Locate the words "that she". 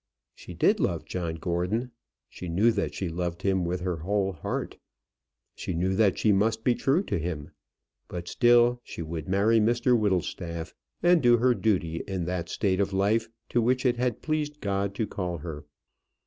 2.71-3.07, 5.93-6.31